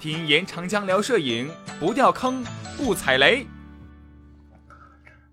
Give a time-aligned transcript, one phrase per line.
[0.00, 1.50] 听严长江聊摄影，
[1.80, 2.44] 不掉坑，
[2.76, 3.44] 不踩雷。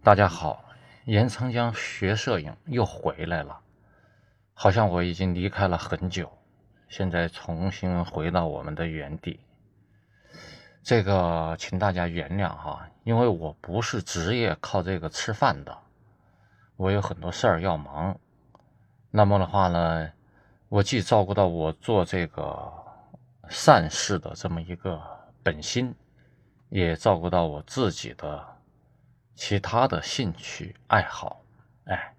[0.04, 0.66] 大家好，
[1.06, 3.60] 严长江学摄影又回来了，
[4.56, 6.36] 好像我已经离开了很久，
[6.90, 9.40] 现在重新回到我们的原地。
[10.82, 15.78] 这个，请大家原谅哈，因为我不是职业靠这个吃饭的，
[16.76, 18.18] 我有很多事儿要忙。
[19.12, 20.10] 那么的话呢，
[20.70, 22.84] 我既照顾到我做这个。
[23.50, 25.02] 善事的这么一个
[25.44, 25.94] 本心，
[26.70, 28.46] 也照顾到我自己的
[29.36, 31.42] 其他的兴趣爱好，
[31.86, 32.14] 哎，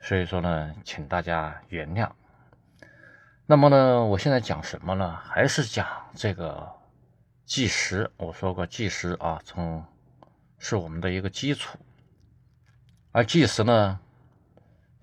[0.00, 2.10] 所以说呢，请大家原谅。
[3.46, 5.16] 那么呢，我现在讲什么呢？
[5.16, 6.70] 还是讲这个
[7.44, 8.10] 计时。
[8.16, 9.84] 我说过，计时啊，从
[10.58, 11.78] 是我们的一个基础，
[13.10, 14.00] 而计时呢，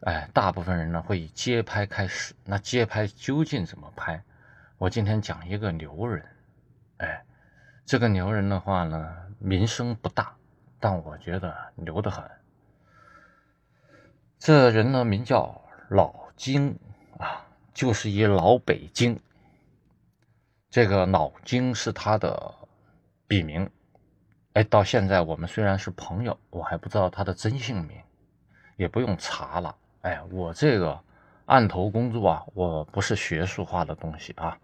[0.01, 2.33] 哎，大部分人呢会以街拍开始。
[2.45, 4.23] 那街拍究竟怎么拍？
[4.79, 6.25] 我今天讲一个牛人，
[6.99, 7.21] 哎，
[7.85, 10.33] 这个牛人的话呢，名声不大，
[10.79, 12.23] 但我觉得牛得很。
[14.37, 16.79] 这人呢，名叫老金
[17.17, 19.19] 啊，就是一老北京。
[20.69, 22.55] 这个老金是他的
[23.27, 23.69] 笔名，
[24.53, 28.01] 哎，到现在我们虽然是朋友，我还不知道他的真姓名，
[28.77, 29.75] 也不用查了。
[30.03, 30.97] 哎，我这个
[31.47, 34.57] 案头工作啊，我不是学术化的东西啊。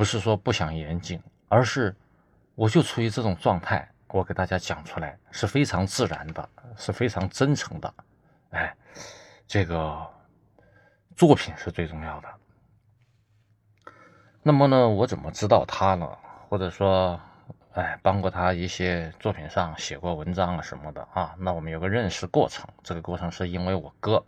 [0.00, 1.94] 不是说不想严谨，而是
[2.54, 7.94] 我就处于这种状态，我给大家讲出来是非常自然的，是非常真诚的。
[8.48, 8.74] 哎，
[9.46, 10.10] 这个
[11.18, 12.28] 作品是最重要的。
[14.42, 16.08] 那么呢，我怎么知道他呢？
[16.48, 17.20] 或者说，
[17.72, 21.34] 哎，帮过他一些作品上写过文章啊什么的啊？
[21.36, 24.24] 那我们有个认识过程，这个过程是因为我哥，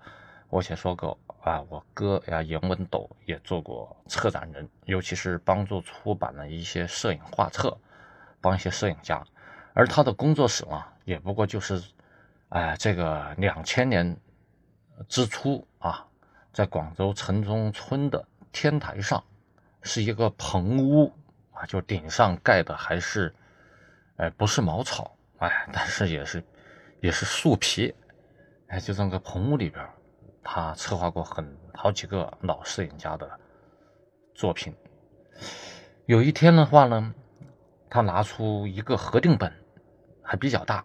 [0.50, 1.18] 我先说过。
[1.42, 7.76] 啊，我哥呀，严文斗也做过策展人，尤其是帮助出版了一些摄影画册，
[8.40, 9.24] 帮一些摄影家。
[9.74, 11.82] 而他的工作室嘛，也不过就是，
[12.50, 14.16] 哎，这个两千年
[15.08, 16.06] 之初啊，
[16.52, 19.22] 在广州城中村的天台上，
[19.82, 21.12] 是一个棚屋
[21.50, 23.34] 啊，就顶上盖的还是，
[24.16, 26.40] 哎，不是茅草，哎，但是也是，
[27.00, 27.92] 也是树皮，
[28.68, 29.84] 哎，就这么个棚屋里边。
[30.44, 33.30] 他策划过很好几个老摄影家的
[34.34, 34.74] 作品。
[36.06, 37.14] 有一天的话呢，
[37.88, 39.52] 他拿出一个合定本，
[40.20, 40.84] 还比较大。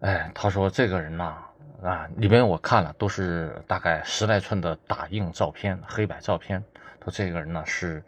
[0.00, 1.38] 哎，他说：“这个人呐，
[1.82, 6.62] 啊，里面我看了，都是大概十来寸的打印照片，黑白照片。
[7.00, 8.02] 他这个人呢是，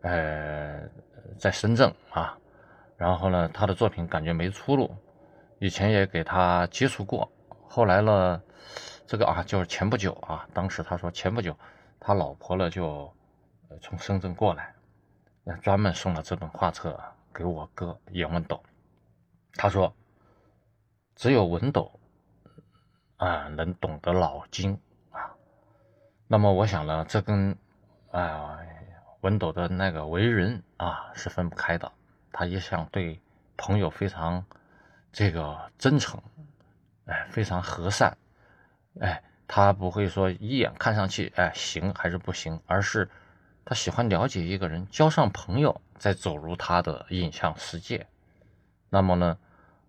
[0.00, 0.80] 呃，
[1.38, 2.38] 在深圳啊，
[2.96, 4.90] 然后呢，他的作品感觉没出路。
[5.58, 7.30] 以前也给他接触过，
[7.68, 8.42] 后来呢。”
[9.06, 11.56] 这个啊，就是前不久啊，当时他说前不久，
[12.00, 13.12] 他老婆呢就
[13.80, 14.74] 从深圳过来，
[15.62, 16.98] 专门送了这本画册
[17.32, 18.62] 给我哥严文斗。
[19.56, 19.94] 他说，
[21.14, 22.00] 只有文斗
[23.18, 25.34] 啊能懂得老金啊。
[26.26, 27.56] 那么我想呢，这跟
[28.10, 28.58] 啊
[29.20, 31.92] 文斗的那个为人啊是分不开的。
[32.32, 33.20] 他一向对
[33.56, 34.44] 朋友非常
[35.12, 36.20] 这个真诚，
[37.04, 38.16] 哎，非常和善。
[39.00, 43.08] 哎，他不会说一眼看上去，哎，行还是不行，而是
[43.64, 48.06] 他喜欢了解一个人，交上朋友，再走入他的影像世界。
[48.90, 49.36] 那么呢，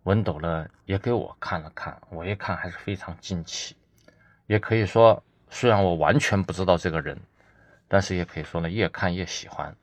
[0.03, 3.75] 文斗呢也给我看了看，我一看还是非常惊奇。
[4.47, 7.19] 也可以说，虽然我完全不知道这个人，
[7.87, 9.75] 但是也可以说呢，越看越喜欢。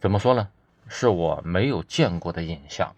[0.00, 0.48] 怎么说呢？
[0.88, 2.94] 是我没有见过的影像。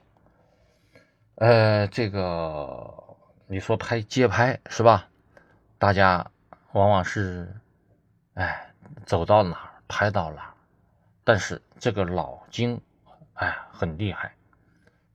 [1.34, 2.94] 呃，这个
[3.46, 5.08] 你说拍街拍是吧？
[5.82, 6.24] 大家
[6.74, 7.52] 往往是，
[8.34, 8.72] 哎，
[9.04, 10.54] 走到哪儿拍到哪儿，
[11.24, 12.80] 但是这个老金，
[13.34, 14.32] 哎，很厉害，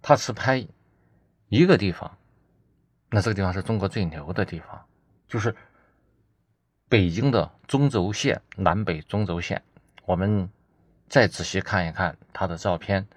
[0.02, 0.68] 他只拍
[1.48, 2.18] 一个地方，
[3.10, 4.86] 那这个地方是中国最牛的地方，
[5.26, 5.56] 就是
[6.90, 9.64] 北京的中轴线，南北中轴线。
[10.04, 10.50] 我们
[11.08, 13.08] 再仔细看一看他的照片，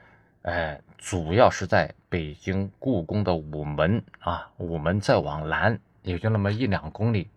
[0.43, 7.29] 哎，主要是在北京故宫的午门啊，午门再往南也就那么一两公里。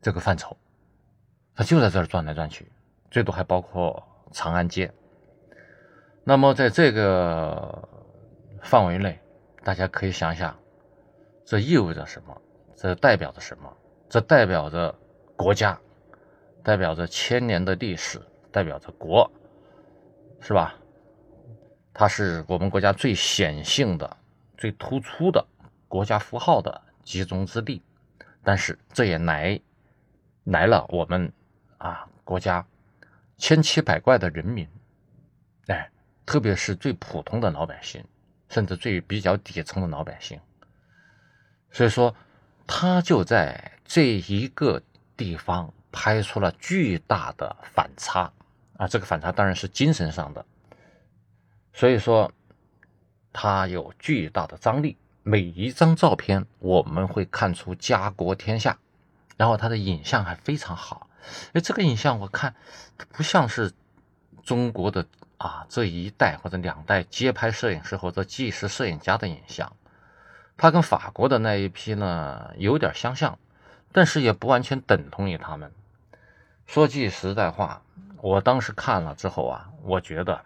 [0.00, 0.56] 这个范畴，
[1.54, 2.70] 它就在这儿转来转去，
[3.10, 4.02] 最多还包括
[4.32, 4.92] 长安街。
[6.22, 7.88] 那么在这个
[8.62, 9.18] 范围内，
[9.64, 10.56] 大家可以想想，
[11.44, 12.42] 这意味着什么？
[12.76, 13.76] 这代表着什么？
[14.08, 14.94] 这代表着
[15.36, 15.78] 国家，
[16.62, 18.20] 代表着千年的历史，
[18.52, 19.28] 代表着国，
[20.40, 20.74] 是吧？
[21.92, 24.16] 它是我们国家最显性的、
[24.56, 25.44] 最突出的
[25.88, 27.82] 国家符号的集中之地，
[28.44, 29.60] 但是这也来。
[30.48, 31.30] 来了，我们
[31.76, 32.64] 啊，国家
[33.36, 34.66] 千奇百怪的人民，
[35.66, 35.90] 哎，
[36.24, 38.02] 特别是最普通的老百姓，
[38.48, 40.40] 甚至最比较底层的老百姓。
[41.70, 42.14] 所以说，
[42.66, 44.82] 他就在这一个
[45.18, 48.32] 地方拍出了巨大的反差
[48.78, 48.88] 啊！
[48.88, 50.44] 这个反差当然是精神上的。
[51.74, 52.32] 所以说，
[53.34, 54.96] 他有巨大的张力。
[55.22, 58.78] 每一张照片，我们会看出家国天下，
[59.38, 61.08] 然后他的影像还非常好。
[61.54, 62.54] 哎，这个影像我看
[63.12, 63.72] 不像是
[64.42, 65.06] 中国的
[65.38, 69.72] 啊这一代或者两代街拍摄影师或者纪实摄影家的影像。
[70.56, 73.38] 他跟法国的那一批呢有点相像，
[73.92, 75.72] 但是也不完全等同于他们。
[76.66, 77.80] 说句实在话，
[78.16, 80.44] 我当时看了之后啊，我觉得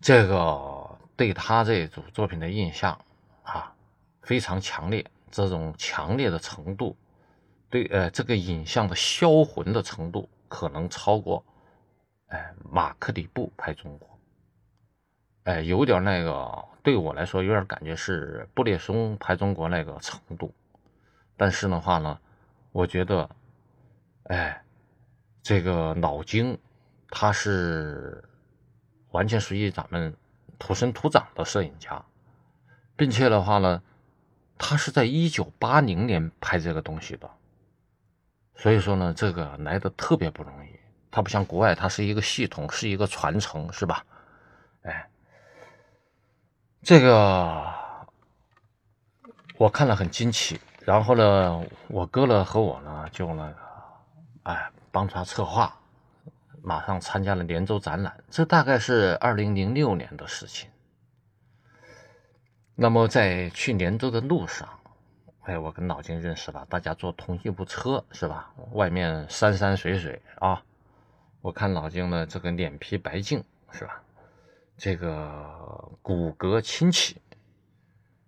[0.00, 3.04] 这个对他这组作品的印象
[3.42, 3.74] 啊
[4.22, 6.96] 非常强烈，这种强烈的程度，
[7.70, 11.44] 对呃这个影像的销魂的程度，可能超过
[12.28, 14.18] 哎马克里布拍中国，
[15.44, 16.64] 哎有点那个。
[16.80, 20.54] 对我来说，有点感觉是布列松拍中国那个程度，
[21.36, 22.18] 但是的话呢，
[22.72, 23.28] 我觉得，
[24.22, 24.62] 哎，
[25.42, 26.56] 这个老金
[27.10, 28.24] 他是
[29.10, 30.16] 完全属于咱们
[30.58, 32.02] 土生土长的摄影家，
[32.96, 33.82] 并且的话呢，
[34.58, 37.30] 他是在一九八零年拍这个东西的，
[38.56, 40.70] 所以说呢，这个来的特别不容易。
[41.10, 44.04] 他不像国外，它是一个系统，是一个传承，是吧？
[44.82, 45.08] 哎。
[46.80, 47.66] 这个
[49.56, 53.56] 我看了很惊奇，然后呢，我哥呢和我呢就那个，
[54.44, 55.74] 哎，帮他策划，
[56.62, 58.16] 马上参加了连州展览。
[58.30, 60.70] 这大概是二零零六年的事情。
[62.80, 64.68] 那么在去连州的路上，
[65.42, 68.52] 哎，我跟老金认识了，大家坐同一部车是吧？
[68.70, 70.62] 外面山山水水啊，
[71.40, 73.42] 我看老金呢这个脸皮白净
[73.72, 74.00] 是吧？
[74.76, 77.16] 这个骨骼清奇，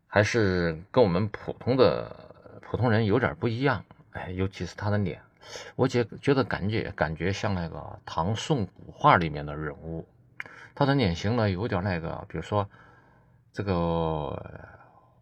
[0.08, 2.12] 还是跟我们普通的
[2.60, 3.84] 普通人有点不一样。
[4.10, 5.22] 哎，尤其是他的脸，
[5.76, 10.04] 我觉觉得感觉感觉像那个唐宋古画里面的人物。
[10.74, 12.68] 他的脸型呢，有点那个，比如说
[13.52, 14.68] 这个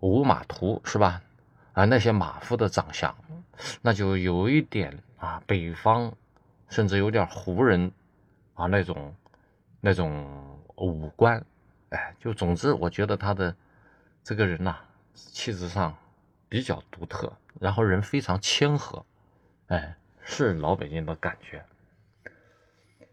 [0.00, 1.22] 五马图是吧？
[1.72, 3.14] 啊，那些马夫的长相，
[3.82, 6.12] 那就有一点啊，北方
[6.68, 7.92] 甚至有点胡人
[8.54, 9.14] 啊那种
[9.80, 10.44] 那种。
[10.80, 11.44] 五官，
[11.88, 13.52] 哎，就总之，我觉得他的
[14.22, 14.76] 这个人呐，
[15.12, 15.92] 气质上
[16.48, 19.04] 比较独特，然后人非常谦和，
[19.66, 21.64] 哎，是老北京的感觉。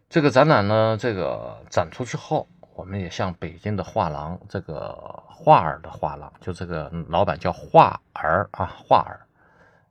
[0.08, 2.46] 这个展览呢，这个展出之后，
[2.76, 4.92] 我们也向北京的画廊，这个
[5.26, 9.24] 画儿的画廊，就这个老板叫画儿啊，画儿，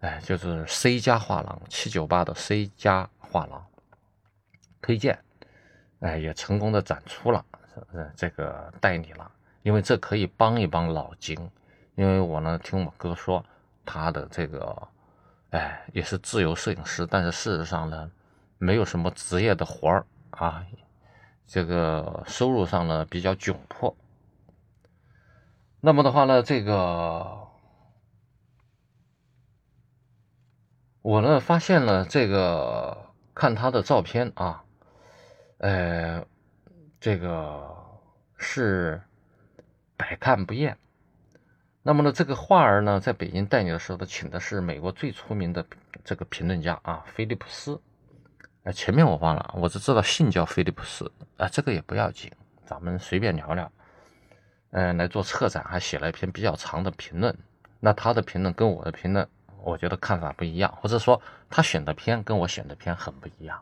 [0.01, 3.65] 哎，就是 C 家画廊，七九八的 C 家画廊，
[4.83, 5.17] 推荐，
[6.01, 7.43] 哎，也成功的展出了。
[7.91, 9.29] 呃，这个代理了，
[9.63, 11.35] 因为这可以帮一帮老金，
[11.95, 13.43] 因为我呢听我哥说，
[13.83, 14.87] 他的这个，
[15.49, 18.11] 哎，也是自由摄影师，但是事实上呢，
[18.59, 20.63] 没有什么职业的活儿啊，
[21.47, 23.95] 这个收入上呢比较窘迫。
[25.81, 27.47] 那么的话呢，这个
[31.01, 34.63] 我呢发现了这个看他的照片啊，
[35.57, 36.25] 呃。
[36.97, 37.61] 这个
[38.35, 38.99] 是
[39.95, 40.75] 百看不厌。
[41.83, 45.63] 那么呢，这个画儿呢，在北京带你的时候，他请的是美国最出名的
[46.03, 47.79] 这个评论家啊，菲利普斯。
[48.65, 52.31] 哎，前面我忘了，我只知道姓叫菲利普斯啊，这个也不要紧，
[52.65, 53.71] 咱们随便聊聊。
[54.71, 57.35] 嗯，来做策展，还写了一篇比较长的评论。
[57.79, 59.27] 那他的评论跟我的评论，
[59.63, 63.61] 我觉得看法不一样，或者说他选的片跟我选的片很不一样。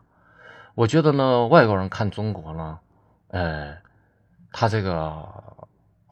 [0.74, 2.80] 我觉得呢，外国人看中国呢。
[3.28, 3.76] 呃，
[4.52, 5.22] 他这个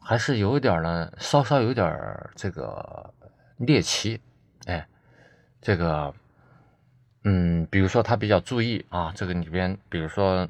[0.00, 3.14] 还是有一点呢，稍稍有点这个
[3.56, 4.20] 猎奇，
[4.66, 4.86] 哎，
[5.60, 6.12] 这个，
[7.24, 10.48] 嗯，比如说他比较注意啊，这个里边，比如说，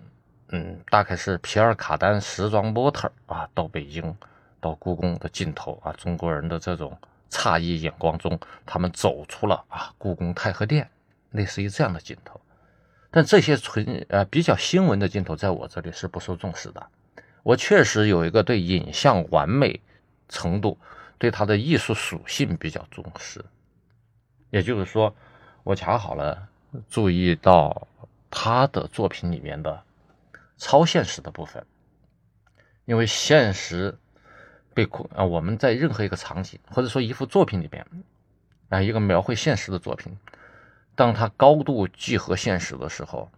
[0.49, 4.17] 嗯，大概是皮尔卡丹时装模特啊，到北京，
[4.61, 6.97] 到故宫的镜头啊，中国人的这种
[7.31, 10.88] 诧异眼光中，他们走出了啊，故宫太和殿，
[11.33, 12.41] 类似于这样的镜头。
[13.11, 16.87] 但这些纯呃比较新闻的镜头，在我这里是不受重视的。
[17.43, 19.79] 我确实有一个对影像完美
[20.31, 20.79] 程度、
[21.19, 23.45] 对它的艺术属性比较重视。
[24.49, 25.14] 也就是说，
[25.64, 26.49] 我恰好了
[26.88, 27.87] 注意到
[28.31, 29.83] 他的作品里面的
[30.57, 31.64] 超现实的部分，
[32.85, 33.97] 因为现实
[34.75, 37.87] 被控啊，我们在任何一个场景或者说一幅作品里边
[38.69, 40.17] 啊，一个描绘现实的作品。
[40.95, 43.31] 当它高度聚合现实的时候，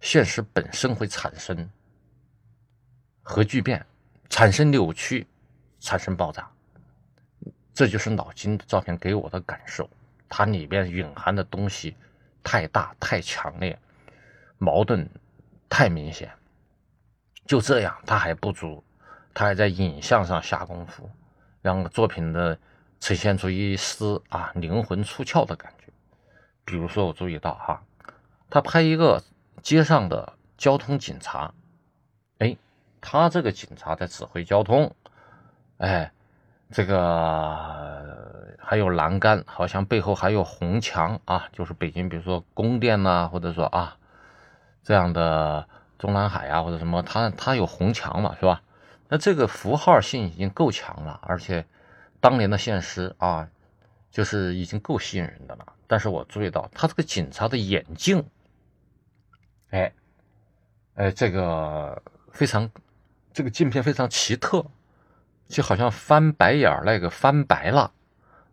[0.00, 1.68] 现实本身会产生
[3.22, 3.84] 核聚变，
[4.28, 5.26] 产生扭曲，
[5.80, 6.48] 产生爆炸。
[7.74, 9.88] 这就是老金的照片给我的感受，
[10.28, 11.96] 它里边蕴含的东西
[12.42, 13.78] 太大、太强烈，
[14.58, 15.08] 矛盾
[15.68, 16.30] 太明显。
[17.46, 18.82] 就这样，他还不足，
[19.34, 21.10] 他还在影像上下功夫，
[21.60, 22.58] 让作品的
[23.00, 25.92] 呈现出一丝啊灵魂出窍的感觉。
[26.64, 27.82] 比如说，我注意到哈，
[28.48, 29.22] 他拍一个
[29.62, 31.52] 街上的交通警察，
[32.38, 32.56] 哎，
[33.00, 34.94] 他这个警察在指挥交通，
[35.78, 36.12] 哎。
[36.74, 36.96] 这个
[38.72, 43.98] 还有栏杆，好像背后还有红墙啊，就是北京，比如说宫殿呐，或者说啊
[44.82, 48.62] 这样的中南海啊，或者什么，它它有红墙嘛，是吧？
[49.10, 51.66] 那这个符号性已经够强了，而且
[52.18, 53.46] 当年的现实啊，
[54.10, 55.66] 就是已经够吸引人的了。
[55.86, 58.24] 但是我注意到他这个警察的眼镜，
[59.68, 59.92] 哎
[60.94, 62.70] 哎，这个非常，
[63.34, 64.64] 这个镜片非常奇特。
[65.46, 67.92] 就好像翻白眼儿那个翻白了，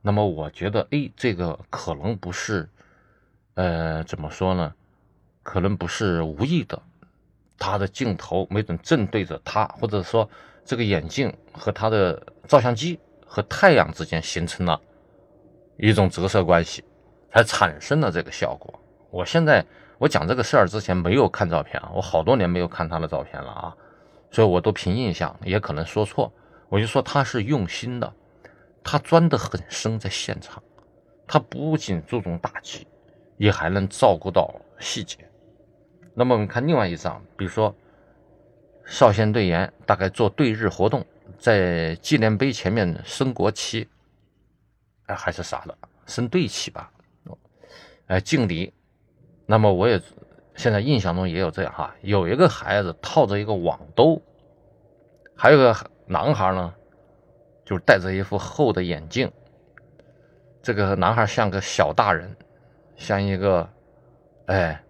[0.02, 2.68] 那么我觉得，哎，这个可能不是，
[3.56, 4.74] 呃，怎么说呢？
[5.44, 6.82] 可能不是无意的，
[7.58, 10.30] 他的镜头没准正对着他，或者说
[10.64, 14.80] 这个眼镜和他的照相机和太阳之间形成了
[15.78, 16.84] 一种折射关系，
[17.32, 18.80] 才产生了这个效果。
[19.10, 19.66] 我现在
[19.98, 23.76] 我讲这个事儿之前没有看照片啊，我好多年没有看他的照片了啊，
[24.30, 26.32] 所以我都凭印象，也可能说错。
[26.68, 28.14] 我就说他是用心的，
[28.84, 30.64] 他钻得很深，在现场，
[31.28, 32.88] 他不仅注重大局，
[33.38, 35.18] 也还能照顾到细节。
[36.14, 37.76] 那么我们看另外一张，比如说
[38.86, 41.06] 少先队员大概做对日活动，
[41.38, 43.88] 在纪念碑前面升国旗，
[45.06, 46.92] 哎，还是啥的，升队旗吧，
[48.08, 48.74] 哎，敬礼。
[49.46, 50.02] 那么我也
[50.56, 54.22] 现在印象中也有这样哈，有一个孩子套着一个网兜，
[55.36, 55.76] 还有个。
[56.12, 56.74] 男孩呢，
[57.70, 59.32] 就是戴着一副厚的眼镜。
[60.60, 62.36] 这个男孩像个小大人，
[62.98, 63.70] 像一个，
[64.48, 64.84] 哎，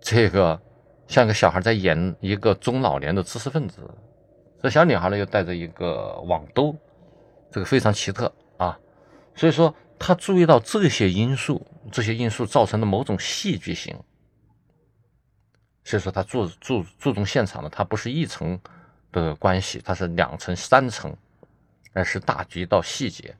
[0.00, 0.60] 这个
[1.06, 3.88] 像个小孩在演一个中老年的知识分子。
[4.60, 6.74] 这小女孩呢又戴着一个网兜，
[7.48, 8.76] 这个非常奇特啊。
[9.36, 13.96] 所以说，他注意到这些因素，这些因素造成的某种戏剧性。
[15.84, 18.58] 所以说，他注注注重现场的，他不是一层。
[19.10, 21.16] 的关系，它是两层、三层，
[21.98, 23.36] 而是大局到细节。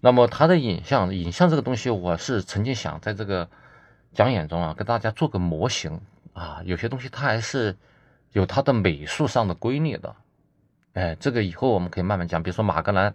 [0.00, 3.48] 那么它的影像，影像这个东西，我是曾经想在这个
[4.14, 6.00] 讲演中啊，给大家做个模型
[6.32, 6.62] 啊。
[6.64, 7.76] 有些东西它还是
[8.32, 10.16] 有它的美术上的规律的。
[10.94, 12.42] 哎，这个以后我们可以慢慢讲。
[12.42, 13.14] 比如说马格南，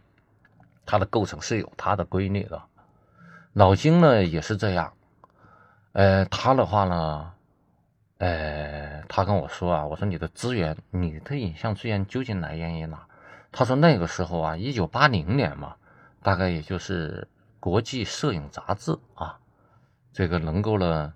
[0.85, 2.61] 它的构成是有它的规律的。
[3.53, 4.93] 老金呢也是这样。
[5.93, 7.31] 呃，他的话呢。
[8.19, 13.05] 呃，他跟我说啊，我说你的资源，你的影像资源究竟来源于哪？
[13.53, 15.75] 他说那个时候啊，一九八零年嘛，
[16.21, 17.25] 大概也就是
[17.59, 19.39] 国际摄影杂志啊，
[20.11, 21.13] 这个能够呢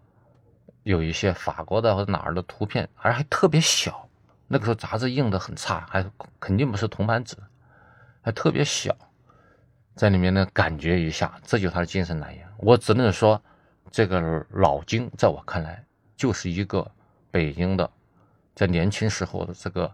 [0.83, 4.07] 有一些法国的或者哪儿的图片，而还特别小。
[4.47, 6.05] 那个时候杂志印的很差，还
[6.39, 7.35] 肯定不是铜版纸，
[8.21, 8.95] 还特别小，
[9.95, 12.47] 在里面呢感觉一下，这就是他的精神来源。
[12.59, 13.41] 我只能说，
[13.91, 15.83] 这个老金在我看来
[16.15, 16.89] 就是一个。
[17.29, 17.87] 北京的，
[18.55, 19.93] 在年轻时候的这个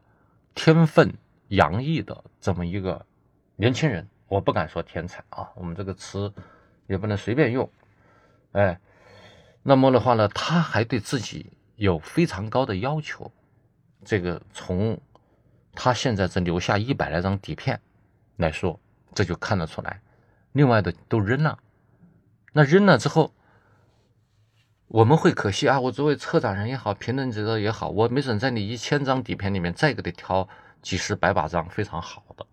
[0.54, 1.12] 天分
[1.56, 3.06] 洋溢的这么一个
[3.56, 6.32] 年轻人，我不敢说天才啊，我们这个词
[6.88, 7.70] 也不能随便用。
[8.54, 8.80] 哎，
[9.62, 13.32] 那么的话呢，他还对自己有非常高的要求。
[14.04, 15.00] 这个从
[15.74, 17.80] 他现在只留下一百来张底片
[18.38, 18.80] 来说，
[19.14, 20.02] 这就看得出来。
[20.54, 21.60] 另外的都扔了，
[22.52, 23.32] 那扔了之后。
[24.88, 25.80] 我们会可惜啊！
[25.80, 30.48] 我作为策展人也好，评论者也好，我没准在你一千张底片里面再给他挑
[30.84, 32.46] 几十百把张非常好的。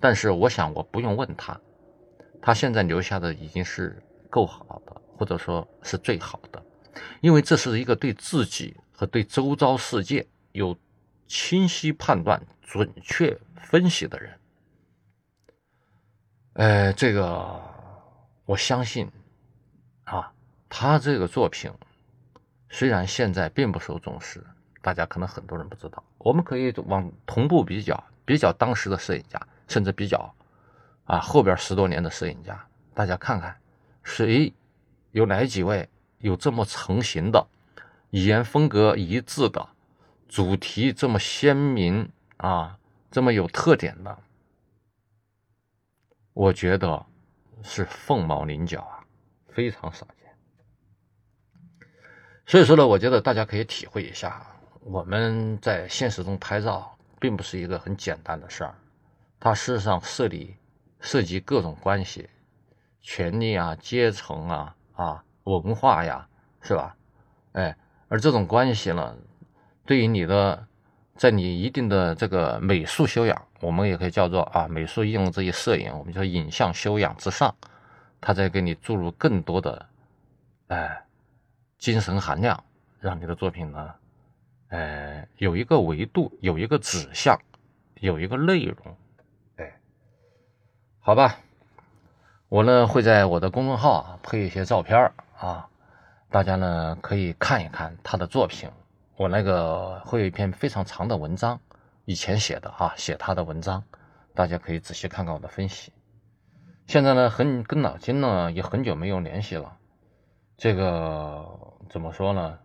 [0.00, 1.60] 但是我想，我不用问他，
[2.40, 6.64] 他现在留下的已经是够好的，或者说是最好的，
[7.20, 10.74] 因为这是一个对自己和对周遭世界有
[11.26, 14.40] 清晰判断、准确分析的人。
[16.54, 17.60] 呃，这个
[18.46, 19.10] 我相信
[20.04, 20.32] 啊。
[20.68, 21.70] 他这个作品
[22.68, 24.44] 虽然现在并不受重视，
[24.82, 26.02] 大家可能很多人不知道。
[26.26, 30.34] 我们可以往同步比较，比较当时的摄影家，甚至比较
[31.04, 33.56] 啊后边十多年的摄影家，大家看看
[34.02, 34.52] 谁
[35.12, 37.46] 有哪几位有这么成型的、
[38.10, 39.68] 语言风格一致的、
[40.28, 42.76] 主题这么鲜明啊、
[43.08, 44.18] 这么有特点的，
[46.32, 47.06] 我觉得
[47.62, 48.98] 是凤毛麟角啊，
[49.46, 51.88] 非常少见。
[52.46, 54.55] 所以说呢，我觉得大家可以体会一下啊，
[54.88, 58.72] 我们在现实中拍照并不是一个很简单的事儿，
[59.40, 60.54] 它事实上涉及
[61.00, 62.30] 涉及各种关系、
[63.00, 66.28] 权力啊、阶层啊、啊文化呀，
[66.60, 66.96] 是吧？
[67.54, 67.76] 哎，
[68.06, 69.16] 而这种关系呢，
[69.84, 70.64] 对于你的，
[71.16, 77.52] 在你一定的这个美术修养，我们也可以叫做啊美术应用这一摄影，我们叫影像修养之上，
[78.20, 79.84] 它在给你注入更多的
[80.68, 81.04] 哎
[81.76, 82.62] 精神含量，
[83.00, 83.92] 让你的作品呢。
[84.68, 87.38] 呃，有一个维度，有一个指向，
[88.00, 88.96] 有一个内容，
[89.56, 89.78] 哎，
[90.98, 91.38] 好吧，
[92.48, 95.68] 我呢会在我的公众号啊配一些照片啊，
[96.30, 98.68] 大家呢可以看一看他的作品。
[99.16, 101.60] 我那个会有一篇非常长的文章，
[102.04, 103.82] 以前写的啊，写他的文章，
[104.34, 105.92] 大家可以仔细看看我的分析。
[106.86, 109.76] 现在呢，很跟老金呢也很久没有联系了，
[110.56, 112.58] 这个怎么说呢？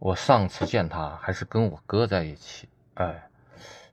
[0.00, 3.28] 我上次见他还是跟我哥在一起，哎，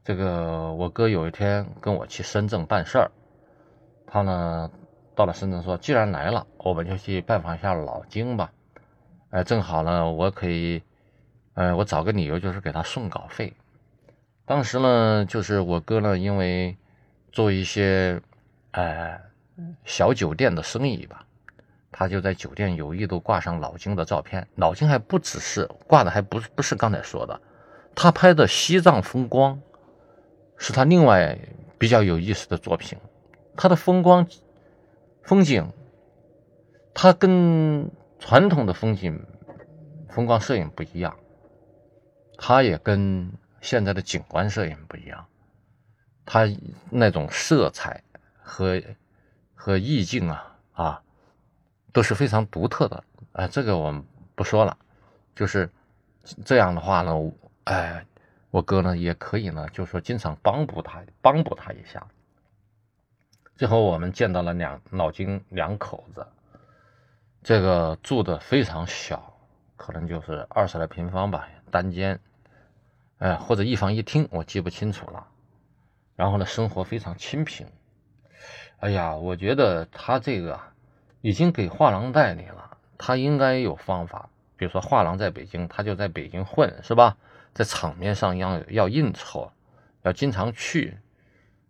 [0.04, 3.12] 这个我哥有一天跟我去深圳办事儿，
[4.06, 4.70] 他呢
[5.16, 8.52] 到了深圳说，既然来了，我们就去拜访一下老金吧，
[9.32, 10.84] 哎，正好呢我可以，
[11.56, 13.54] 哎，我找个理由就是给他送稿费。
[14.46, 16.78] 当时呢就是我哥呢因为
[17.32, 18.22] 做一些
[18.72, 19.20] 哎
[19.86, 21.25] 小酒店的生意吧。
[21.98, 27.40] 他就在酒店有意都挂上老金的照片，老金还不只是挂的，还不不是刚才说的，
[27.96, 29.62] 他拍的西藏风光
[30.58, 31.40] 是他另外
[31.78, 33.00] 比较有意思的作品。
[33.56, 34.28] 他的风光
[35.24, 35.72] 风景，
[36.94, 39.26] 他跟传统的风景
[40.10, 41.16] 风光摄影不一样，
[42.38, 45.26] 他也跟现在的景观摄影不一样，
[46.26, 46.46] 他
[46.90, 48.04] 那种色彩
[48.42, 48.82] 和
[49.54, 51.02] 和意境啊啊。
[51.96, 54.04] 都是非常独特的，啊，这个我们
[54.36, 54.78] 不说了，
[55.34, 55.70] 就是
[56.44, 57.14] 这样的话呢，
[57.64, 58.06] 哎，
[58.52, 62.06] 我哥呢也可以呢，就说经常帮补他，帮补他一下。
[63.56, 66.28] 最后我们见到了两老金两口子，
[67.42, 69.34] 这个住的非常小，
[69.78, 72.20] 可能就是二十来平方吧，单间，
[73.20, 75.26] 哎，或者一房一厅，我记不清楚了。
[76.18, 77.66] 然后呢，生活非常清贫。
[78.80, 80.60] 哎呀，我觉得他这个。
[81.26, 84.30] 已经给画廊代理了，他应该有方法。
[84.56, 87.18] 比如说，画廊在北京，他就在北京混，是吧？
[87.52, 89.52] 在场面上要要应酬，
[90.04, 90.96] 要经常去，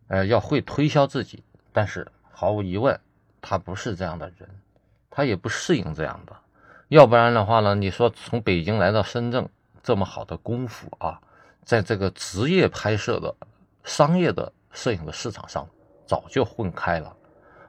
[0.10, 1.42] 呃，要会推销自己。
[1.72, 3.00] 但是毫无疑问，
[3.40, 4.50] 他不是这样的人，
[5.10, 6.36] 他也不适应这样的。
[6.90, 7.74] 要不然的话呢？
[7.76, 9.48] 你说从北京来到深圳，
[9.82, 11.22] 这么好的功夫啊，
[11.64, 13.34] 在这个职业拍摄的
[13.86, 15.66] 商业的摄影的市场上，
[16.06, 17.16] 早就混开了。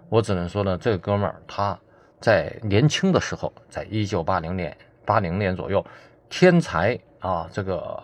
[0.08, 1.78] 我只能说呢，这个哥们儿他
[2.20, 5.84] 在年轻的时候，在一九八零年八零年左右，
[6.28, 8.02] 天才啊，这个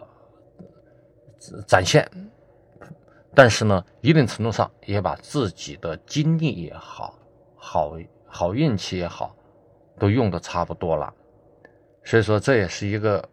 [1.67, 2.09] 展现。
[3.35, 7.19] 但是呢，一定程度上也把自己的经历也好，
[7.57, 9.35] 好好运气也好，
[9.99, 11.13] 都用的差不多了。
[12.05, 13.29] 所以说这也是一个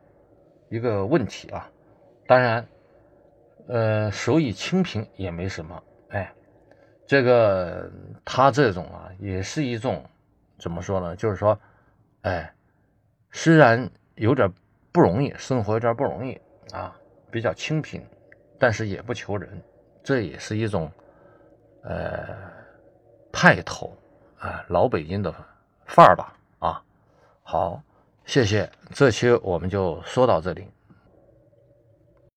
[0.70, 1.70] 一个问题啊。
[2.28, 2.68] 当然，
[3.68, 6.32] 呃，手以清贫也没什么，哎。
[7.10, 7.90] 这个
[8.24, 10.06] 他这种啊，也是一种
[10.60, 11.16] 怎么说呢？
[11.16, 11.60] 就是说，
[12.22, 12.54] 哎，
[13.32, 14.48] 虽然有点
[14.92, 16.40] 不容易，生活有点不容易
[16.72, 16.96] 啊，
[17.32, 18.06] 比较清贫，
[18.60, 19.60] 但是也不求人，
[20.04, 20.92] 这也是一种
[21.82, 22.28] 呃
[23.32, 23.92] 派头
[24.38, 25.34] 啊，老北京的
[25.88, 26.84] 范儿吧啊。
[27.42, 27.82] 好，
[28.24, 30.68] 谢谢，这期我们就说到这里。